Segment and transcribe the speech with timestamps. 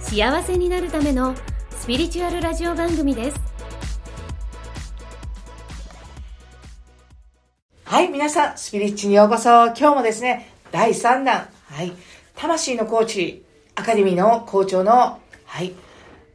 [0.00, 1.34] 幸せになるための
[1.70, 3.40] スピリチュアルラジオ番組です
[7.84, 9.66] はい、皆さん、スピリッチにようこそ。
[9.66, 11.92] 今日もですね、第3弾、はい、
[12.36, 13.44] 魂のコーチ、
[13.74, 15.74] アカデミーの校長の、はい、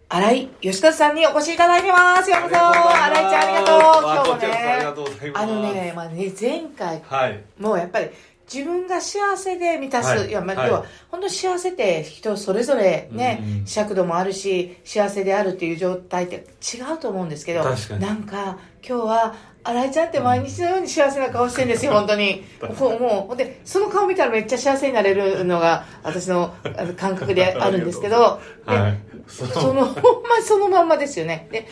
[0.09, 2.29] 新井義和さんにお越しいただいてます。
[2.29, 2.55] ようこそ。
[2.55, 3.79] 新井ちゃんありがとう。
[4.03, 4.47] 今日もね。
[4.47, 7.43] ありがとうございますあのね、まあね、前回、はい。
[7.59, 8.09] もうやっぱり
[8.51, 10.29] 自分が幸せで満たす、はい。
[10.29, 10.67] い、や、まあ、はい。
[10.69, 18.01] 要は本当幸せって人それぞれね、うんうん尺度もあるし幸せであるっていう状態って違うと思うんですけど確かに。
[18.01, 22.43] なんか今日は新井ちゃんって毎日のように幸せな顔してるんですよ本当に。
[22.79, 26.53] もうもうでその顔見たらめっちゃ幸せになれるのが私の
[26.95, 28.97] 感覚で あるんですけどではい。
[29.27, 31.47] そそのほんまそのまんまですよね。
[31.51, 31.67] で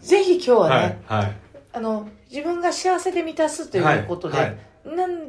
[0.00, 1.22] ぜひ今日はね、はい。
[1.22, 1.36] はい。
[1.72, 4.46] あの自分が幸せで満たすということで、はい。
[4.46, 4.96] はい。
[4.96, 5.23] なん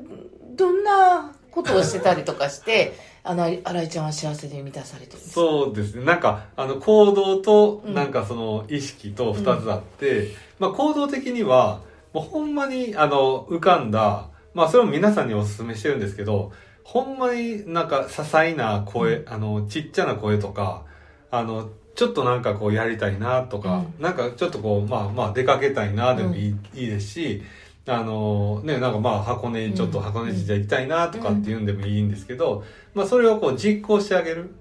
[0.56, 5.34] どんなことをしてたりとかしてあの新井ちゃんは幸せで満たされてるんですか？
[5.36, 6.06] そうですね。
[6.06, 7.94] なんか、あの、行動と、うん。
[7.95, 11.81] なんかその、意識と二つあって、まあ、行動的には、
[12.14, 16.52] もうほんまに、あの、浮かんだ、まあ、それも皆さんにお勧めしてるんですけど、
[16.83, 20.83] ほんまになんか、些細な声、あの、ちっちゃな声とか、
[21.31, 27.42] あの、ちょっとなんかこうやりたいなとか、なんかちょっとこう、まあまあ出かけたいなでもいい,、いいですし、
[27.88, 34.55] あのね、なんかまあ箱根、ちょっと箱根神社行きたいなとかっていうんでもいいんですけど、まあそれをこう実行してあげる。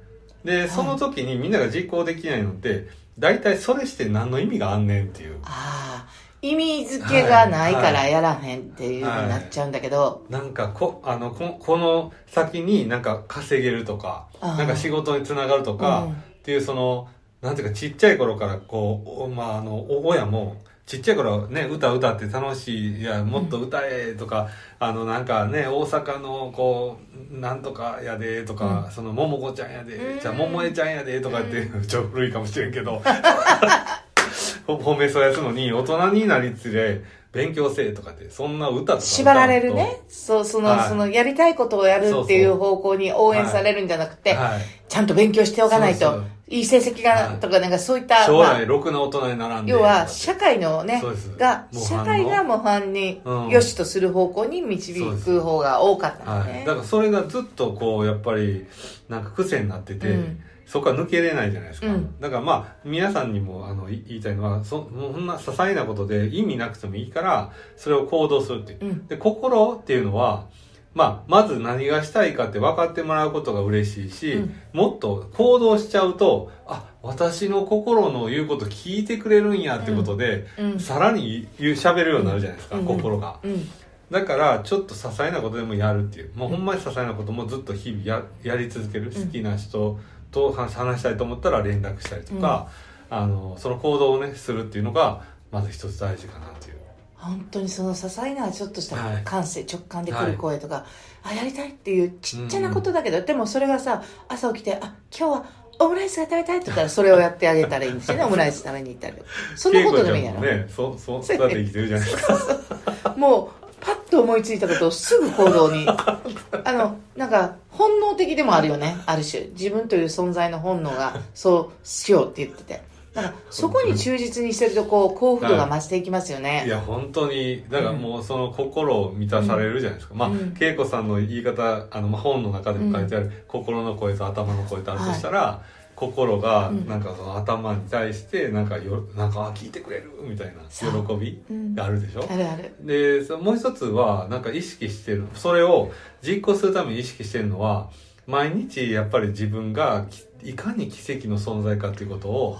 [0.44, 5.38] で、その時にみんなが実行できないのって、大体それして何の意味があんねんっていう。
[5.44, 16.12] ああ意味付けがないかはいらやらへんっていうふうになっちゃうんだけど、なんかこ、あの、ここの先になんか稼げるとか、なんか仕事につながるとか、うん。
[16.12, 17.08] っていうその、
[17.40, 20.56] なんていうかちっちゃい頃からこう、おまああの、お親も、
[20.86, 26.98] ちっちゃい頃ね、歌歌って楽しい、いや、もっと歌えとか、あの、なんかね、大阪のこ
[27.32, 30.20] う、なんとかやでとか、その、ももこちゃんやで、うん。
[30.20, 33.00] じゃあ、ももえちゃんやでとかって、ちょ古いかもしれんけど、
[34.66, 37.02] ほ褒めそうやすのに、大人になりつれ、
[37.34, 40.00] 勉強せえとかって、そんな歌とか縛られるね。
[40.08, 40.88] そうその、はい。
[40.88, 44.62] そのやりたいことをやるっていう方向に応援されるんじゃなくて、はい。
[44.88, 49.72] ちゃんと勉強しておかないといい成績がはいとかなんかそういった、将まあ来、ろくな大人にならんで。
[49.72, 51.02] 要は社会のね
[51.36, 54.04] が社会が模範にうん良しとす。
[54.04, 58.66] る方向に導く方が多かったねだからそれがずっとこうやっぱり
[59.08, 62.20] なんか癖になってて、うんそこは抜けれないじゃないですか、うん。
[62.20, 69.06] だからまあ皆さんにもあのい言いたいのはそそんな些細なことで意味なくてもいいからそれを行動するっていう、うん。
[69.06, 70.46] で心っていうのは
[70.94, 74.54] まあ、まず何がしたいかって分かってもらうことが嬉しいし、うん。
[74.72, 80.80] もっと行動しちゃうと、あ、私の心の言うこと聞いてくれるんやってことで、うん。
[80.80, 82.84] さらに言う喋るようになるじゃないですか、うん。
[82.84, 83.40] 心が。
[83.42, 83.68] うん。
[84.10, 86.30] だからちょっと些細なことでもやるっていう。
[86.36, 89.12] もうほんまに些細なこともずっと日々ややり続ける、ん。
[89.12, 89.98] 好きな人
[90.34, 92.68] と話話したいと思ったら連絡したりとか、
[93.08, 95.22] あのその行動をねするっていうのが
[95.52, 96.74] まず一つ大事かなっていう。
[97.16, 99.24] 本当にその些細なちょっとしたはい。
[99.24, 100.84] 感性、直感で来る声とか、
[101.22, 105.46] あやりたいっていうちっちゃなことだけど、でもそれがさ朝起きてあ今日は
[105.78, 108.24] オムライスが食べたいって言ったらそれをやってあげたらいいんですよね。
[108.26, 109.16] オムライス食べに行ったり。
[109.56, 110.40] そんなことでもいいやろ。
[110.40, 113.14] ねそそそうやって生きてるじゃないですか。
[113.16, 115.86] もうパッと思いついたことをすぐ行動に。
[116.64, 118.96] あのなんか本能的でもあるよね。
[119.04, 119.48] ある種。
[119.48, 122.82] 自分という存在の本能が そうしようって言ってて。
[123.12, 127.64] だからそこに忠実にしてるとこう幸福度が増していきますよね、いや本当に。
[127.70, 130.56] だからもうその心を満たされるじゃないですか、まあうん。
[130.58, 135.62] 恵子さんの言い方あの、まあ、本の中でも書いてある、心の声と頭の声とあるとしたら、
[135.94, 136.86] 心がうん。
[136.88, 141.42] なんかその頭に対してなんかよなんかあ聞いてくれるみたいな喜び
[141.78, 142.74] あるでしょ、あるある。
[142.80, 145.90] でそもう一つはなんか意識してるそれを
[146.22, 147.90] 実行するために意識してるのは
[148.26, 150.06] 毎日やっぱり自分が
[150.40, 152.58] きいかに奇跡の存在かっていうことを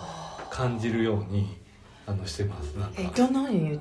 [0.51, 1.57] 感じるように
[2.07, 2.75] あのしてます。
[2.79, 3.03] なんか。
[3.03, 3.79] えどんなふうに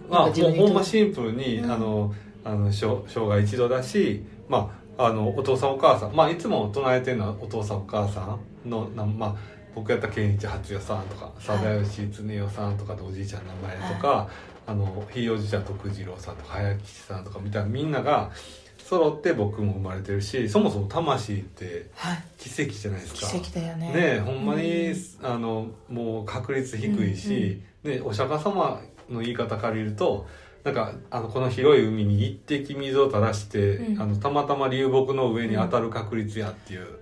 [0.58, 1.72] ほんまにシンプルに、うん。
[1.72, 2.14] あの
[2.46, 9.36] あの生生涯一度だし、まあ、あのお父さんお母さん、まあ、いつも唱えてるのはお父さんお母さんのな、まあ、
[9.76, 14.30] 僕やったら健一初代さんとか貞吉恒代さんとかでおじいちゃんの名前とか、
[14.66, 18.32] あのひいおじいちゃん徳次郎さんとか早吉さんとかみたいなみんなが
[18.78, 22.24] 揃って僕も生まれてるしそもそも魂ってはい。
[22.38, 23.32] 奇跡じゃないですか。
[23.32, 23.88] 奇跡だよね。
[23.88, 30.28] ねえほんまに、あのもう確率低いし、ね、お釈迦様の言い方借りると
[30.64, 34.02] なんかあのこの広い海に一滴水を垂らして、うん。
[34.02, 37.00] あのたまたま流木の上に当たる確率やっていう、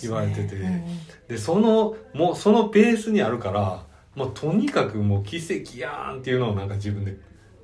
[0.00, 0.54] 言われてて。
[0.56, 0.84] うんうん。
[1.28, 7.16] でそのもうそのベースにあるからもうとにかくもう奇跡やんっていうのをなんか自分で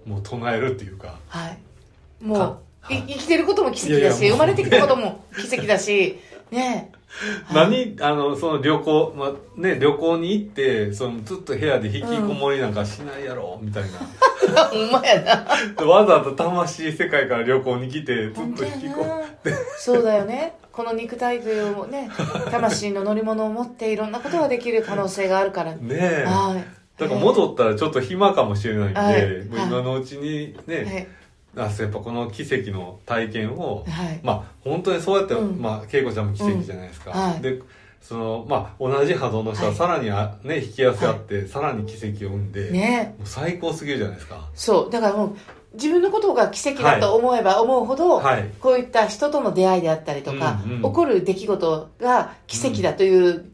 [0.04, 1.18] もう唱えるっていうか。
[1.28, 1.58] はい。
[2.20, 2.98] もうかはい。
[2.98, 6.18] い生きてることも奇跡だし生まれてきたことも奇跡だし
[6.50, 6.99] ねはい
[7.52, 13.98] 何あのその旅行、まあね、旅行に行ってそのずっと部屋で引きこもりなんかしないやろ、みたいな。
[14.70, 15.46] ほんまやな。
[15.76, 19.22] で わざわざ魂世界から旅行に来てずっと引きこな。
[19.78, 20.54] そうだよね。
[20.72, 22.08] この肉体というね
[22.50, 25.72] 魂の乗り物を持っていろんなことができる可能性があるから。
[25.72, 26.24] ねえ。
[26.26, 26.64] はい。
[27.00, 29.44] だから戻ったらちょっと暇かもしれないんで、はい。
[29.44, 31.06] もう今のうちにね、あそう
[31.56, 34.06] やっぱこの奇跡の体験を、はい。
[34.06, 35.60] はいまあ本当にそうやって、うん。
[35.60, 37.20] まあ恵子ちゃんも奇跡じゃないですか、うん。
[37.20, 37.40] はい。
[37.40, 37.60] で
[38.00, 39.76] そのまあ同じ波動の人ははい。
[39.76, 43.14] さらにあ、ね引き合わせ合って、さらに奇跡を生んで、ね。
[43.18, 44.48] もう最高すぎるじゃないですか。
[44.54, 44.90] そう。
[44.90, 45.36] だからもう
[45.74, 48.50] 自分のことが奇跡だと思えば思うほど、はい。
[48.60, 50.82] こういった人との出会いであったりとか、うんうん。
[50.82, 53.50] 起こる出来事が奇跡だという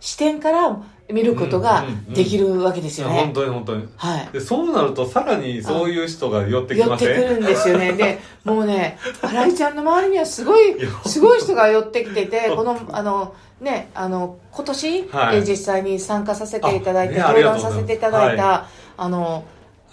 [0.00, 0.82] 視点から
[1.12, 3.14] 見ることができるわけですよね。
[3.14, 3.88] 本当に本当に。
[3.96, 4.28] はい。
[4.32, 7.10] でそうなるとさらにそういう人が寄ってき寄ません？
[7.12, 7.92] ってくるんですよね。
[7.92, 10.74] で、もうね、新井ちゃんの周りにはすごい
[11.06, 15.38] すごい人が寄ってきてて、この、あの、ね、あの、今年、はい。
[15.38, 18.66] え実際に参加させていただいて、登壇させていただいた、
[18.96, 19.44] あの、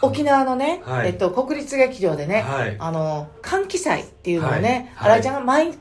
[0.01, 1.07] 沖縄のね、はい。
[1.07, 2.75] えっと、国立劇場でね、はい。
[2.77, 5.11] あの、歓喜祭っていうのをね、はい。
[5.11, 5.71] 新井ちゃんが毎あ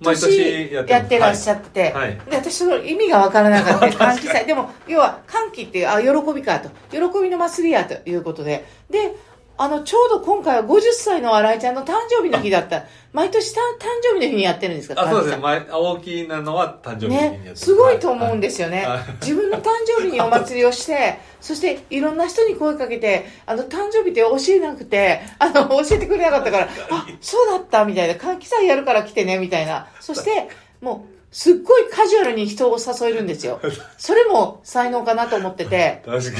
[0.00, 2.20] 毎年年やってやってらっしゃっってて、はい。
[2.30, 3.92] で私その意味がわからなかった。
[3.96, 6.70] 歓喜祭でも要は歓喜っていうあ喜びかと。
[6.90, 8.64] 喜びの祭りやということで。
[8.90, 9.14] で
[9.58, 12.84] あのちょうど今回は50歳の新井ちゃんの誕生日の日だった。
[13.12, 15.00] 毎年た誕生日の日にやってるんですか？
[15.02, 15.42] あそうですね。
[15.70, 19.00] 大きなのは誕生日にやってるね、すごいと思うんですよね、はい。
[19.20, 28.14] 自分の誕生日にお祭りをして そしていろんな人に声かけてあの誕生日って教えなくてあの教えてくれなかったからあそうだったみたいな。
[28.14, 29.86] 換気祭やるから来てねみたいな。
[30.00, 30.48] そして
[30.80, 33.58] もうすっごいカジュアルに人を誘えるんですよ。
[33.96, 36.02] それも才能かなと思ってて。
[36.04, 36.36] 確かに。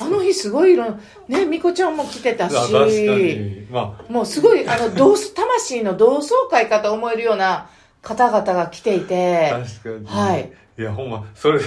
[0.00, 2.54] あの日すごいいろんねみこちゃんも来てたし。
[3.70, 7.68] まもうすごいあの同窓魂の同窓会かと思えるような
[8.02, 9.50] 方々が来ていあて。
[9.82, 10.06] 確かに。
[10.06, 10.52] はい。
[10.76, 11.64] いやほんまそれで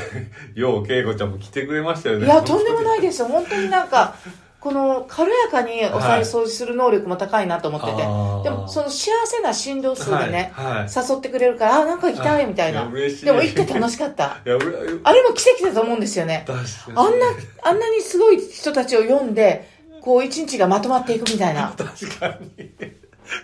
[0.53, 2.25] よう恵子ちゃんも来てくれましたよね。
[2.25, 3.27] いや、とんでもないですよ。
[3.27, 4.15] 本当になんか、
[4.59, 8.04] この軽やかにお財布掃除する能力も高いなと思ってて。
[8.04, 12.89] あーでも、その幸せな振動数でね、はいはい誘ってくれるから、あ、なんか行きたいみたいな。
[12.89, 14.38] でも行って楽しかった。
[14.38, 16.45] あれも奇跡だと思うんですよね。
[16.48, 17.27] あんな、
[17.63, 19.69] あんなにすごい人たちを読んで、
[20.01, 21.74] こう一日がまとまっていくみたいな。
[21.77, 22.71] 確かに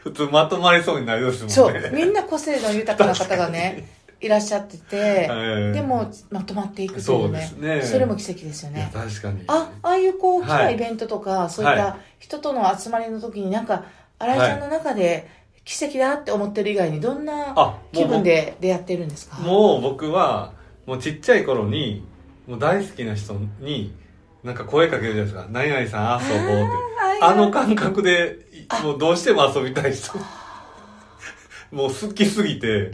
[0.04, 1.92] 普通まとまりそうになりますもんねそう。
[1.94, 3.88] みんな個性の豊かな方がね、
[4.24, 7.82] いらっしゃってて、はいでもまとまっていくといそうねすね。
[7.82, 8.90] それも奇跡ですよね。
[8.94, 9.44] 確かに。
[9.48, 10.74] あ、ああいうこう、大きはない。
[10.76, 13.84] イベントとか、そういっはた人との集まりの時になんか、
[14.20, 15.28] 新井ちゃんの中で
[15.66, 19.38] 奇跡だって思ってる以外にどんな気分で出会ってるんですか？
[19.38, 20.54] もう僕は
[20.86, 22.06] もうちっちゃい頃に
[22.48, 23.94] もう大好きな人に
[24.44, 26.72] なんか声かけるじゃないですか「何々さん遊ぼう」って。
[27.22, 30.18] あの感覚でいもうどうしても遊びたい人。
[31.72, 32.92] もう好きすぎて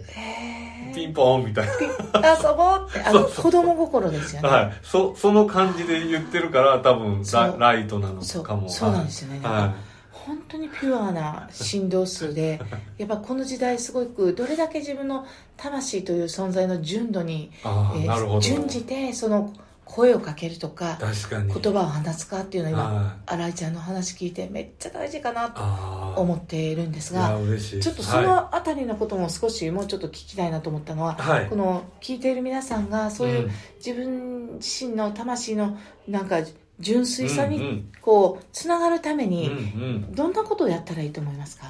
[0.93, 4.55] ピンポンみたい遊ぼうって、あの、子供心ですよな、ね。
[4.55, 8.69] はい、そその感じで言ってるから多分ラライトなのかも。
[8.69, 8.91] そう。
[8.91, 9.39] なんですよね。
[9.43, 9.75] はか
[10.11, 12.61] 本当にピュアな振動数で、
[12.97, 15.25] やっぱこの時代すごくどれだけ自分の
[15.57, 18.39] 魂という存在の純度に、えーなるほど。
[18.39, 19.53] 準じてその
[19.89, 21.51] 声をかけるとか、確かに。
[21.51, 23.31] 言葉を放つかっていうのはい。
[23.33, 27.39] 新井ちゃんの話聞いてめっちゃ大事かなと思っているんですが
[27.81, 31.47] ちょっとそはのあたりのことも少しもうちょっと聞きたいなと思ったのは、はい。
[31.49, 33.51] この聞いている皆さんがそういううん。
[33.83, 35.77] 自分自身の魂の
[36.07, 36.41] なんか
[36.79, 41.67] 純粋さにこうつながるためにうんどんなことをやったらいいと思いますか？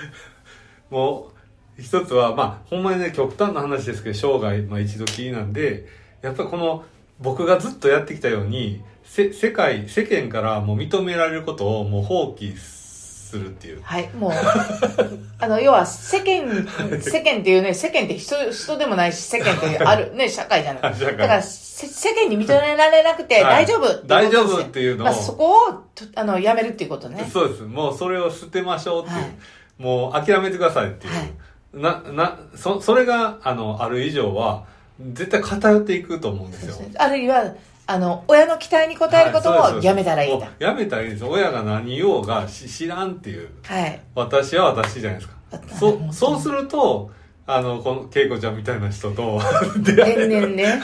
[0.90, 1.32] も
[1.78, 5.86] う一つはまあほんまにね極端な話ですけど生涯、まあ、一度きりなんで
[6.22, 6.84] やっぱりこの
[7.20, 13.82] 僕がずっとやってきたようにせ世界世間からもう認められることをもう放棄するっていう。
[13.82, 14.32] はいもう
[15.38, 16.66] あの要は世間
[17.00, 20.98] 世間っていうね世間って人人でもないし世間ってある ね社会じゃない。
[20.98, 23.66] だからせ世間に認められなくてはい。
[23.66, 27.28] 大丈夫ってい大丈夫っていうのを、まあ、そこをとあのやめるっていうことね。
[27.32, 27.62] そうです。
[27.62, 29.32] もうそれを捨てましょうっていう、はい。
[29.78, 31.32] もう諦めてくださいっていう、はい。
[31.74, 34.64] ななそそれがあのある以上は
[35.00, 36.76] 絶対偏っていくと思うんですよ。
[36.98, 37.54] あるいは
[37.86, 40.48] あの親の期待に応えることをはいそうですやめたらいいんだ。
[40.58, 43.50] やめたらいいんです親が何言おうがし知らんっていう。
[43.62, 44.00] はい。
[44.14, 45.36] 私は私じゃないですか。
[45.78, 46.40] そそう。
[46.40, 47.10] すると
[47.46, 49.40] あのこの恵子ちゃんみたいな人と
[49.78, 50.82] 出会え年々ね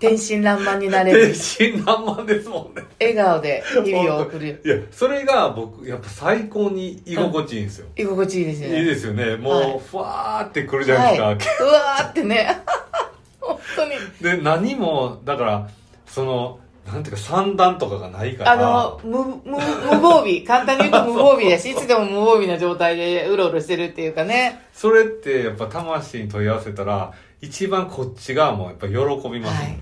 [0.00, 1.26] 天真爛漫になれる。
[1.26, 2.82] 天真爛漫ですもんね。
[2.98, 4.62] 笑顔で日々を送る。
[4.64, 8.78] いやそれが僕やっぱ最高に居心地いいんですよ、居心地いいですよね。
[8.78, 9.36] いいですよね。
[9.36, 9.78] もう、はい。
[9.78, 12.62] ふわーってくるじゃないはい、ですか、うわーってね。
[13.40, 13.90] 本当に。
[14.22, 15.68] で何もだから
[16.06, 16.58] その
[16.90, 18.52] なんていうか三段とかがないから。
[18.52, 20.40] あの無無無防備。
[20.48, 24.62] 簡単に言うと無防備だしいつでも無防備な状態でうろうろしてるっていうかね。
[24.72, 28.94] それってやっぱ魂に問い合わせたら一番こっち側もやっぱ喜
[29.28, 29.78] びます、はい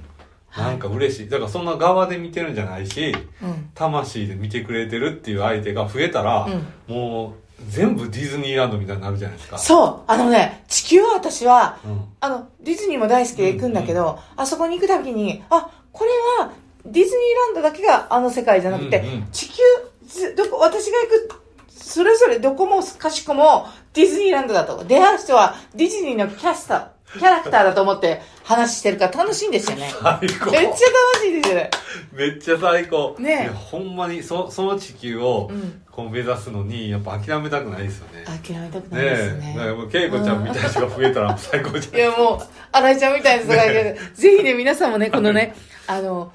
[0.63, 1.29] なんか嬉しい。
[1.29, 3.71] だからそんな側で見てるんじゃないしうん。
[3.75, 6.49] 魂で見てくれてるっていう相手が増えたら、
[6.87, 9.59] もう全部ディズニーランドみたいになるじゃないですか。
[9.59, 10.01] そう。
[10.07, 12.05] あのね地球は私はうん。
[12.21, 16.11] あのディズニーも大好きで行くんだけど、あそこに行くたびにあこれ
[16.43, 16.53] は
[16.85, 19.27] ディズニーランドだけがあの世界じゃなくて、うんうん。
[19.31, 19.63] 地球
[20.07, 24.85] ずどこ私が行くそれぞれどこもかしこもディズニーランドだと。
[24.85, 26.89] 出会う人はディズニーのキャスター
[27.19, 29.91] キャラクターだと思って話してるから楽しいんですよね。
[30.03, 30.51] 最高。
[30.51, 30.77] めっちゃ楽
[31.23, 31.71] しいですよね。
[32.13, 33.17] めっちゃ最高。
[33.19, 33.39] ね。
[33.41, 35.83] えいやほんまにそその地球をうん。
[35.99, 38.25] こう目指すのにやっぱ諦めたくないですよね。
[38.25, 39.53] 諦めたくねないですね。
[39.57, 39.59] え。
[39.59, 43.99] だからもう恵子ちゃんみたいな人が増えたら最高じゃない いやもう、新井ちゃんみたいな人がいる。
[44.15, 45.57] ぜひね、皆さんもね、このね、
[45.89, 46.31] あの、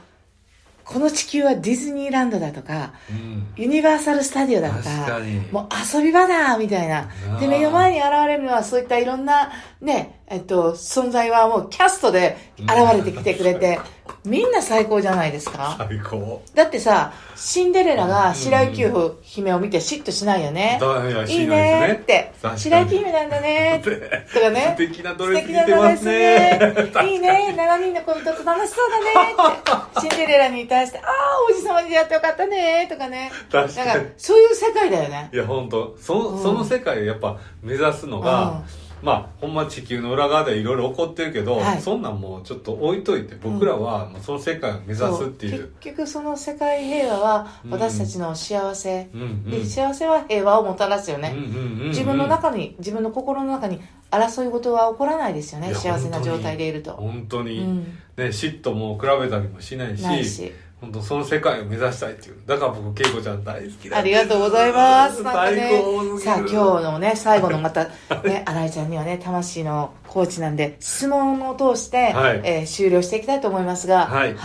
[0.84, 3.48] この地球はディズニーランドだとか、うん。
[3.56, 5.20] ユニバーサル・スタジオだとか、
[5.52, 6.98] もう遊び場だみたいな。
[7.00, 7.08] あ。
[7.26, 9.52] ーで、目の前に現れるのはそういったいろんな
[9.82, 13.80] ね、えっと、存在はもうキャストで現れてきてくれて、
[14.26, 15.76] みんな最高じゃないですか。
[15.78, 18.86] 最高だってさ、シンデレラが白雪
[19.22, 20.78] 姫を見て嫉妬しないよね。
[20.80, 22.34] だいやいいねって。
[22.56, 23.82] 白雪姫なんだね。
[23.84, 24.76] とかね。
[24.78, 27.54] 素敵なドレス着てますねねいいね。
[27.58, 29.34] 7人の恋人と楽しそうだね
[29.92, 30.02] って。
[30.02, 31.06] シンデレラに対して、ああ、
[31.50, 32.88] 王子様に出会ってよかったね。
[32.90, 33.32] とかね。
[33.52, 35.30] 確かになんか、そういう世界だよね。
[35.34, 38.64] いや本当その,、うんその世界をやっぱ目指すのが、
[39.02, 49.10] まあほんま地球の裏側でいろいろ起こってるけど、はいそんなんもうちょっと置いといて僕らはもうその世界を目指すっていう、そう結局その世界平和はうん私たちの幸せ。
[49.14, 51.34] うんうんで、幸せは平和をもたらすよね。
[51.36, 53.80] うんうんうんうん自分の中に、自分の心の中に
[54.10, 55.74] 争い事は起こらないですよね。
[55.74, 56.94] 幸せな状態でいると。
[56.94, 57.84] 本当に、うん。
[58.16, 60.54] ね、嫉妬も比べたりもしないし。
[60.84, 62.36] 本当その世界を目指したいっていう。
[62.46, 65.24] だから僕恵子ちゃん大好きだありがとうございます。
[65.24, 67.92] 最高すぎるさあ今日のね、最後のまた、ね、
[68.46, 72.42] 新井ちゃんにはね、魂のコーチなんで、質問を通して、はい。
[72.44, 74.36] えー終了していきたいと思いますが、はい。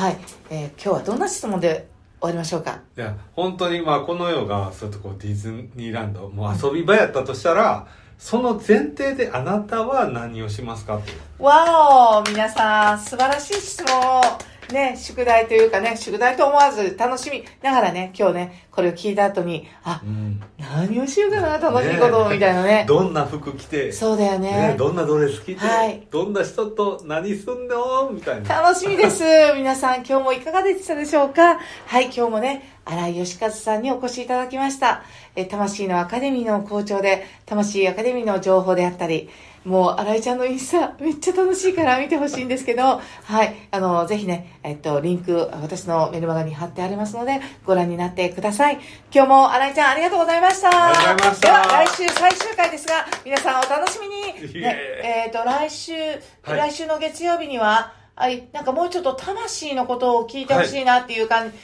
[0.50, 1.88] えー今日はどんな質問で
[2.21, 2.78] 終わりましょうか？
[2.97, 7.87] いや本当にまあこの世がそうやってこうディズニーランドもう遊び場やったとしたら
[8.18, 11.00] その前提であなたは何をしますか
[11.38, 13.97] わお皆さん、素晴らしい質問。
[14.18, 14.23] を、
[14.73, 22.85] ね、宿題というかね、宿題と思わず楽しみながらね、今日ね、これを聞いた後に、あ、うん何をしようかな、楽しいことを、みたいなね。
[22.89, 28.63] どんな服着てそうだよねね、どんなドレス着て、はいどんな人と何すんのみたいな。
[28.63, 29.25] 楽しみです。
[29.57, 31.59] 皆さん、今日もいかがでしたでしょうか？
[31.87, 35.03] はい、今日もね、新井義和さんにお越しいただきました。
[35.35, 39.31] えー魂のアカデミーの校長で、魂アカデミーの情報であったり、
[39.69, 48.79] もう、新井ちゃんのインスタ、めっちゃ楽しいから見てほしいんですけど、はい、あの、ぜひね、えっと、リンク、私のメルマガに貼ってありますので、ご覧になってください。
[49.15, 50.71] 今日も新井ちゃん、ありがとうございました。
[50.71, 54.61] したでは、来週最終回ですが、皆さんお楽しみに。
[54.61, 55.93] ね、えっ、と、来週、
[56.43, 61.57] はい来週の月曜日には、はい、なんかもうちょっと魂のことを聞いてほしいなっていう感じ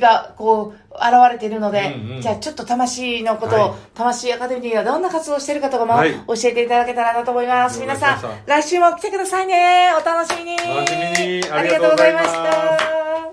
[0.00, 7.80] が、こう、現れているので、うんうんじゃあちょっと魂のことを、はい魂アカデミーがどんな活動をしているかとかもはい教えていただけたらなと思います。
[7.80, 9.90] 皆さん来週も来てくださいね。
[10.00, 10.56] お楽しみに。
[10.56, 13.30] 楽しみにありがとうございました。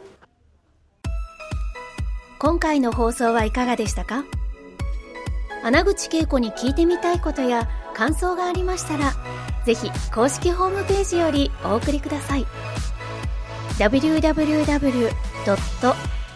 [2.40, 4.24] 今回の放送はいかがでしたか？
[5.64, 9.14] 穴口恵子に聞いてみたいことや感想がありましたら
[9.66, 12.46] ぜひ公式ホームページよりお送りください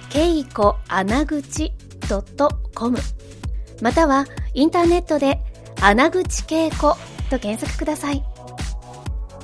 [0.09, 1.73] けいこ、あなぐち、
[2.09, 2.97] ドットコム。
[3.81, 5.39] またはインターネットで
[5.81, 6.95] 穴口恵子
[7.29, 8.23] と検索ください。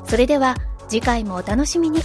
[0.07, 0.55] それでは
[0.87, 1.99] 次回もお楽しみに。